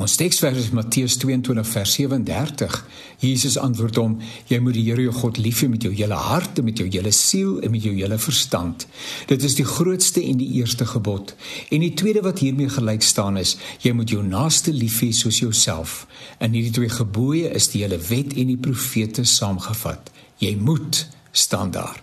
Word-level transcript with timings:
Ons 0.00 0.14
teksvers 0.16 0.56
is 0.56 0.70
Matteus 0.72 1.18
22 1.20 1.66
vers 1.68 1.90
37. 1.92 2.76
Jesus 3.20 3.58
antwoord 3.60 3.98
hom: 4.00 4.14
Jy 4.48 4.56
moet 4.64 4.78
die 4.78 4.86
Here 4.86 5.04
jou 5.04 5.12
God 5.12 5.36
lief 5.36 5.60
hê 5.60 5.68
met 5.68 5.84
jou 5.84 5.92
hele 5.92 6.16
hart 6.16 6.56
en 6.62 6.64
met 6.64 6.80
jou 6.80 6.86
hele 6.88 7.12
siel 7.12 7.58
en 7.60 7.74
met 7.74 7.84
jou 7.84 7.92
hele 7.92 8.16
verstand. 8.16 8.86
Dit 9.28 9.44
is 9.44 9.58
die 9.58 9.68
grootste 9.68 10.24
en 10.24 10.40
die 10.40 10.48
eerste 10.56 10.88
gebod. 10.88 11.34
En 11.68 11.84
die 11.84 11.92
tweede 11.92 12.24
wat 12.24 12.40
hiermee 12.40 12.72
gelyk 12.72 13.04
staan 13.04 13.36
is: 13.36 13.58
Jy 13.84 13.92
moet 13.92 14.16
jou 14.16 14.24
naaste 14.24 14.72
lief 14.72 15.02
hê 15.04 15.12
soos 15.12 15.42
jouself. 15.44 16.06
In 16.40 16.56
hierdie 16.56 16.72
twee 16.80 16.96
gebooie 16.96 17.52
is 17.52 17.68
die 17.68 17.84
hele 17.84 18.00
wet 18.08 18.32
en 18.32 18.54
die 18.54 18.60
profete 18.60 19.28
saamgevat. 19.28 20.08
Jy 20.40 20.56
moet 20.56 21.10
staan 21.36 21.76
daar. 21.76 22.00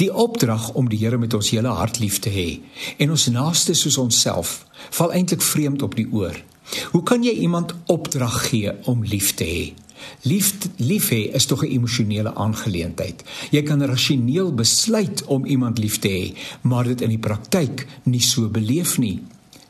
Die 0.00 0.08
opdrag 0.08 0.72
om 0.80 0.88
die 0.88 1.04
Here 1.04 1.20
met 1.20 1.36
ons 1.36 1.52
hele 1.52 1.76
hart 1.76 2.00
lief 2.00 2.22
te 2.24 2.32
hê 2.32 2.62
en 2.96 3.10
ons 3.12 3.28
naaste 3.28 3.76
soos 3.76 4.00
onsself 4.00 4.62
val 4.96 5.12
eintlik 5.12 5.44
vreemd 5.44 5.84
op 5.84 5.98
die 5.98 6.08
oor. 6.08 6.47
Hoe 6.90 7.02
kan 7.02 7.22
jy 7.22 7.32
iemand 7.32 7.74
opdrag 7.86 8.48
gee 8.48 8.72
om 8.84 9.04
lief 9.04 9.34
te 9.34 9.44
hê? 9.44 9.74
Lief 10.22 10.54
lief 10.76 11.08
hê 11.10 11.30
is 11.34 11.46
tog 11.46 11.64
'n 11.64 11.70
emosionele 11.70 12.34
aangeleentheid. 12.34 13.22
Jy 13.50 13.62
kan 13.62 13.82
rasioneel 13.82 14.54
besluit 14.54 15.24
om 15.24 15.44
iemand 15.44 15.78
lief 15.78 15.98
te 15.98 16.08
hê, 16.08 16.36
maar 16.60 16.84
dit 16.84 17.00
in 17.00 17.08
die 17.08 17.18
praktyk 17.18 17.86
nie 18.02 18.22
so 18.22 18.48
beleef 18.48 18.98
nie. 18.98 19.22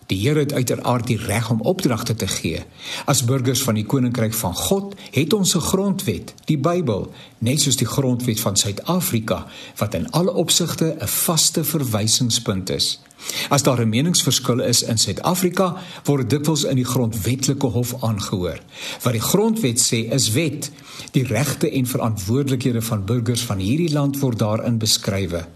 Die 0.09 0.29
Here 0.29 0.41
het 0.41 0.53
uiteraard 0.53 1.07
die 1.07 1.19
reg 1.21 1.51
om 1.51 1.61
opdragte 1.61 2.15
te 2.15 2.27
gee. 2.27 2.63
As 3.05 3.25
burgers 3.25 3.63
van 3.63 3.75
die 3.75 3.85
koninkryk 3.85 4.35
van 4.35 4.55
God 4.55 4.95
het 5.11 5.33
ons 5.33 5.55
'n 5.55 5.61
grondwet, 5.61 6.35
die 6.45 6.59
Bybel, 6.59 7.13
net 7.39 7.61
soos 7.61 7.77
die 7.77 7.87
grondwet 7.87 8.41
van 8.41 8.57
Suid-Afrika 8.57 9.47
wat 9.77 9.95
in 9.95 10.11
alle 10.11 10.33
opsigte 10.33 10.97
'n 11.01 11.07
vaste 11.07 11.65
verwysingspunt 11.65 12.71
is. 12.71 13.01
As 13.49 13.63
daar 13.63 13.81
'n 13.81 13.89
meningsverskil 13.89 14.61
is 14.61 14.83
in 14.83 14.99
Suid-Afrika, 14.99 15.77
word 16.05 16.31
dit 16.31 16.39
dikwels 16.39 16.65
in 16.65 16.77
die 16.77 16.85
grondwetlike 16.85 17.67
hof 17.67 17.95
aangehoor. 18.01 18.61
Wat 19.03 19.13
die 19.13 19.21
grondwet 19.21 19.81
sê 19.81 20.13
is 20.13 20.33
wet. 20.33 20.71
Die 21.11 21.25
regte 21.25 21.71
en 21.71 21.87
verantwoordelikhede 21.87 22.83
van 22.83 23.05
burgers 23.05 23.43
van 23.43 23.59
hierdie 23.59 23.93
land 23.93 24.19
word 24.19 24.39
daarin 24.39 24.79
beskrywe. 24.79 25.47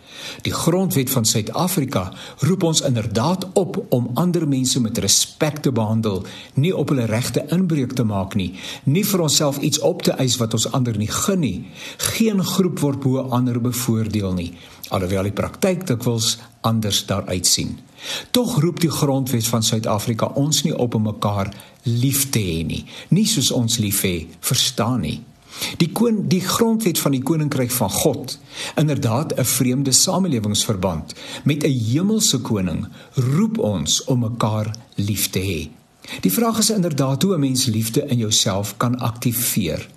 Die 0.42 0.52
grondwet 0.52 1.10
van 1.10 1.24
Suid-Afrika 1.24 2.12
roep 2.38 2.62
ons 2.62 2.80
inderdaad 2.80 3.46
op 3.52 3.86
om 3.88 4.10
ander 4.14 4.48
mense 4.48 4.80
met 4.80 4.98
respek 4.98 5.56
te 5.56 5.72
behandel, 5.72 6.22
nie 6.54 6.76
op 6.76 6.88
hulle 6.88 7.04
regte 7.04 7.44
inbreuk 7.48 7.92
te 7.92 8.04
maak 8.04 8.34
nie, 8.34 8.52
nie 8.84 9.04
vir 9.04 9.20
onsself 9.20 9.58
iets 9.58 9.78
op 9.78 10.02
te 10.02 10.12
eis 10.12 10.36
wat 10.36 10.54
ons 10.54 10.68
ander 10.72 10.96
nie 10.98 11.10
gun 11.10 11.40
nie. 11.40 11.66
Geen 11.96 12.44
groep 12.44 12.78
word 12.78 13.00
bo 13.00 13.26
ander 13.30 13.60
bevoordeel 13.60 14.32
nie, 14.32 14.52
alhoewel 14.88 15.22
die 15.22 15.32
praktyk 15.32 15.86
dikwels 15.86 16.38
anders 16.60 17.06
daaruit 17.06 17.46
sien. 17.46 17.78
Tog 18.30 18.60
roep 18.60 18.80
die 18.80 18.90
grondwet 18.90 19.46
van 19.46 19.62
Suid-Afrika 19.62 20.26
ons 20.34 20.62
nie 20.62 20.74
op 20.76 20.94
om 20.94 21.02
mekaar 21.02 21.52
lief 21.82 22.30
te 22.30 22.40
hê 22.42 22.62
nie, 22.66 22.84
nie 23.08 23.26
soos 23.26 23.50
ons 23.54 23.78
lief 23.78 24.02
hê, 24.02 24.26
verstaan 24.40 25.00
nie. 25.00 25.20
Die 25.78 25.90
koon 25.92 26.22
die 26.32 26.40
grondwet 26.40 26.98
van 26.98 27.12
die 27.14 27.22
koninkryk 27.22 27.70
van 27.70 27.90
God, 27.90 28.38
inderdaad 28.80 29.34
'n 29.38 29.44
vreemde 29.44 29.92
samelewingsverband 29.92 31.14
met 31.44 31.64
'n 31.64 31.78
hemelse 31.90 32.38
koning, 32.40 32.86
roep 33.14 33.58
ons 33.58 34.04
om 34.04 34.18
mekaar 34.18 34.74
lief 34.94 35.30
te 35.30 35.38
hê. 35.38 35.70
Die 36.20 36.32
vraag 36.32 36.58
is 36.58 36.70
inderdaad 36.70 37.22
hoe 37.22 37.34
'n 37.34 37.40
mens 37.40 37.64
liefde 37.64 38.06
in 38.06 38.18
jouself 38.18 38.76
kan 38.76 38.98
aktiveer. 38.98 39.88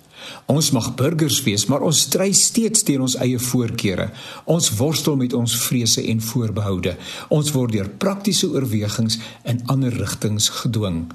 Ons 0.52 0.70
mag 0.76 0.92
burgers 0.98 1.40
wees, 1.46 1.66
maar 1.70 1.84
ons 1.86 2.04
stry 2.06 2.30
steeds 2.36 2.84
teen 2.86 3.04
ons 3.04 3.18
eie 3.22 3.38
voorkeure. 3.38 4.10
Ons 4.44 4.70
worstel 4.78 5.18
met 5.20 5.34
ons 5.36 5.58
vrese 5.66 6.04
en 6.10 6.22
voorbehoude. 6.22 6.96
Ons 7.34 7.52
word 7.56 7.76
deur 7.76 7.88
praktiese 7.88 8.50
oorwegings 8.50 9.18
in 9.44 9.62
ander 9.72 9.94
rigtings 9.94 10.48
gedwing. 10.62 11.06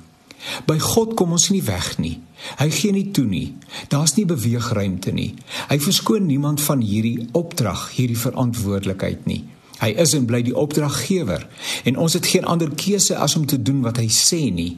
By 0.66 0.80
God 0.82 1.14
kom 1.20 1.36
ons 1.38 1.50
nie 1.54 1.62
weg 1.66 1.96
nie. 2.02 2.18
Hy 2.58 2.70
gee 2.74 2.94
nie 2.96 3.08
toe 3.14 3.28
nie. 3.30 3.54
Daar's 3.94 4.16
nie 4.18 4.26
beweegruimte 4.26 5.14
nie. 5.14 5.36
Hy 5.70 5.78
verskoon 5.82 6.26
niemand 6.26 6.64
van 6.66 6.82
hierdie 6.82 7.28
opdrag, 7.38 7.92
hierdie 7.96 8.20
verantwoordelikheid 8.20 9.28
nie. 9.30 9.44
Hy 9.82 9.94
is 10.02 10.14
en 10.18 10.28
bly 10.30 10.44
die 10.46 10.58
opdraggewer 10.58 11.48
en 11.90 11.98
ons 12.02 12.14
het 12.18 12.28
geen 12.30 12.46
ander 12.46 12.70
keuse 12.78 13.18
as 13.18 13.34
om 13.38 13.48
te 13.50 13.58
doen 13.58 13.82
wat 13.86 13.98
hy 14.02 14.10
sê 14.14 14.44
nie. 14.54 14.76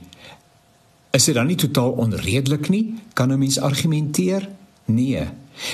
Is 1.13 1.27
dit 1.29 1.35
dan 1.35 1.45
nie 1.45 1.55
totaal 1.55 1.91
onredelik 1.91 2.69
nie? 2.69 2.93
Kan 3.13 3.31
'n 3.31 3.37
mens 3.37 3.59
argumenteer? 3.59 4.49
Nee. 4.85 5.29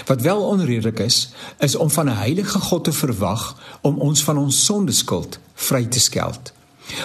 Wat 0.05 0.21
wel 0.21 0.41
onredelik 0.41 0.99
is, 0.99 1.31
is 1.59 1.75
om 1.75 1.89
van 1.89 2.05
'n 2.05 2.17
heilige 2.17 2.59
God 2.59 2.83
te 2.83 2.91
verwag 2.91 3.57
om 3.81 3.97
ons 3.97 4.23
van 4.23 4.37
ons 4.37 4.65
sondeskuld 4.65 5.39
vry 5.53 5.85
te 5.85 5.99
skeld 5.99 6.53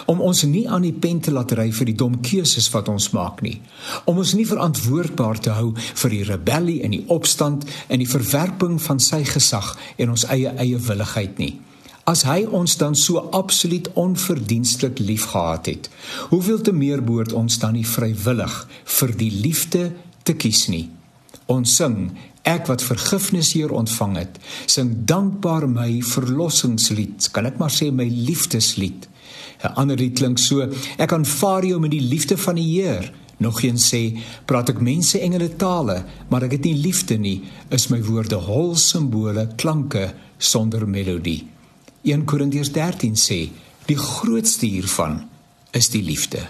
om 0.05 0.21
ons 0.21 0.43
nie 0.43 0.69
aan 0.69 0.83
die 0.83 0.93
pen 0.93 1.21
te 1.21 1.31
laat 1.31 1.53
ry 1.53 1.73
vir 1.73 1.85
die 1.85 1.95
dom 1.95 2.21
keuses 2.25 2.71
wat 2.71 2.89
ons 2.89 3.11
maak 3.11 3.43
nie 3.45 3.61
om 4.05 4.19
ons 4.19 4.33
nie 4.33 4.47
verantwoordbaar 4.49 5.41
te 5.41 5.51
hou 5.51 5.73
vir 5.77 6.11
die 6.11 6.25
rebellie 6.25 6.83
en 6.83 6.91
die 6.91 7.05
opstand 7.07 7.65
en 7.89 7.99
die 7.99 8.09
verwerping 8.09 8.83
van 8.83 9.01
sy 9.01 9.25
gesag 9.25 9.75
en 9.97 10.11
ons 10.11 10.25
eie 10.25 10.55
eie 10.57 10.79
willigheid 10.79 11.39
nie 11.39 11.61
as 12.11 12.25
hy 12.29 12.45
ons 12.45 12.77
dan 12.81 12.97
so 12.99 13.23
absoluut 13.37 13.89
onverdienstelik 14.01 14.99
liefgehad 14.99 15.71
het 15.73 15.89
hoeveel 16.33 16.61
te 16.61 16.73
meer 16.73 17.05
behoort 17.05 17.33
ons 17.33 17.59
dan 17.63 17.77
nie 17.79 17.87
vrywillig 17.89 18.59
vir 18.99 19.17
die 19.23 19.33
liefde 19.33 19.89
te 20.23 20.37
kies 20.37 20.67
nie 20.73 20.87
ons 21.53 21.77
sing 21.81 21.99
ek 22.49 22.69
wat 22.69 22.85
vergifnis 22.85 23.55
hier 23.57 23.73
ontvang 23.73 24.19
het 24.21 24.39
sing 24.67 24.93
dankbaar 25.09 25.69
my 25.71 25.91
verlossingslied 26.15 27.33
kan 27.33 27.49
ek 27.51 27.61
maar 27.61 27.73
sê 27.73 27.91
my 27.93 28.09
liefdeslied 28.09 29.09
'n 29.65 29.75
Ander 29.81 29.97
lied 29.97 30.19
klink 30.19 30.39
so: 30.39 30.67
Ek 30.99 31.13
aanvaar 31.13 31.65
jou 31.65 31.81
met 31.81 31.91
die 31.95 32.05
liefde 32.05 32.37
van 32.37 32.59
die 32.61 32.69
Heer. 32.69 33.13
Nog 33.37 33.63
een 33.63 33.81
sê: 33.81 34.03
Praat 34.45 34.75
ek 34.75 34.81
mense 34.81 35.19
engele 35.19 35.57
tale, 35.57 36.05
maar 36.29 36.45
ek 36.45 36.59
het 36.59 36.69
nie 36.69 36.77
liefde 36.77 37.17
nie, 37.19 37.43
is 37.71 37.89
my 37.89 38.03
woorde 38.05 38.37
hol 38.37 38.75
simbole, 38.77 39.49
klanke 39.57 40.13
sonder 40.39 40.89
melodie. 40.89 41.54
1 42.05 42.27
Korintiërs 42.29 42.69
13 42.73 43.17
sê: 43.17 43.39
Die 43.89 43.97
grootste 43.97 44.69
hiervan 44.69 45.23
is 45.73 45.89
die 45.89 46.03
liefde. 46.05 46.43